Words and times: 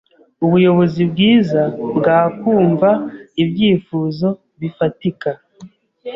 Ubuyobozi 0.45 1.01
bwiza 1.11 1.61
bwakumva 1.97 2.89
ibyifuzo 3.43 4.27
bifatika. 4.59 5.29